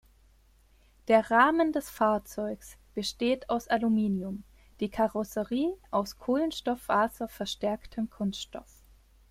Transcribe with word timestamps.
Der 1.09 1.29
Rahmen 1.29 1.73
des 1.73 1.87
Fahrzeugs 1.91 2.75
besteht 2.95 3.51
aus 3.51 3.67
Aluminium, 3.67 4.43
die 4.79 4.89
Karosserie 4.89 5.77
aus 5.91 6.17
Kohlenstofffaserverstärktem 6.17 8.09
Kunststoff. 8.09 8.81